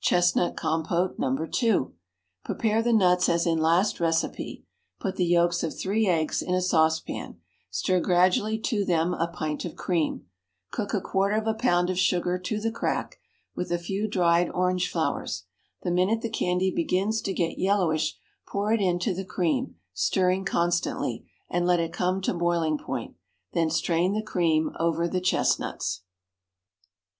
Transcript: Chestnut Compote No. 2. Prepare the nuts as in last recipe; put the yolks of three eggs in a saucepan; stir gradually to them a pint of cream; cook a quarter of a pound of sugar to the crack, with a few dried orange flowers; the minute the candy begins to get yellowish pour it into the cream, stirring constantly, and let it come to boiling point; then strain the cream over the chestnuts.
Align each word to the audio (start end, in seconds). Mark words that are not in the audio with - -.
Chestnut 0.00 0.56
Compote 0.56 1.20
No. 1.20 1.36
2. 1.46 1.94
Prepare 2.44 2.82
the 2.82 2.92
nuts 2.92 3.28
as 3.28 3.46
in 3.46 3.58
last 3.58 4.00
recipe; 4.00 4.64
put 4.98 5.14
the 5.14 5.24
yolks 5.24 5.62
of 5.62 5.78
three 5.78 6.08
eggs 6.08 6.42
in 6.42 6.52
a 6.52 6.60
saucepan; 6.60 7.38
stir 7.70 8.00
gradually 8.00 8.58
to 8.58 8.84
them 8.84 9.14
a 9.14 9.28
pint 9.28 9.64
of 9.64 9.76
cream; 9.76 10.26
cook 10.72 10.92
a 10.94 11.00
quarter 11.00 11.36
of 11.36 11.46
a 11.46 11.54
pound 11.54 11.90
of 11.90 11.96
sugar 11.96 12.40
to 12.40 12.58
the 12.58 12.72
crack, 12.72 13.20
with 13.54 13.70
a 13.70 13.78
few 13.78 14.08
dried 14.08 14.48
orange 14.50 14.90
flowers; 14.90 15.44
the 15.82 15.92
minute 15.92 16.22
the 16.22 16.28
candy 16.28 16.72
begins 16.74 17.22
to 17.22 17.32
get 17.32 17.56
yellowish 17.56 18.18
pour 18.48 18.72
it 18.72 18.80
into 18.80 19.14
the 19.14 19.24
cream, 19.24 19.76
stirring 19.94 20.44
constantly, 20.44 21.24
and 21.48 21.66
let 21.68 21.78
it 21.78 21.92
come 21.92 22.20
to 22.20 22.34
boiling 22.34 22.78
point; 22.78 23.14
then 23.52 23.70
strain 23.70 24.12
the 24.12 24.24
cream 24.26 24.72
over 24.80 25.06
the 25.06 25.20
chestnuts. 25.20 26.02